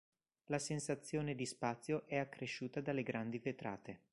[0.45, 3.99] La sensazione di spazio è accresciuta dalle grandi vetrate.